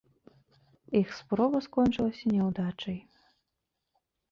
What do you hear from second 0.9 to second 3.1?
Іх спроба скончылася няўдачай.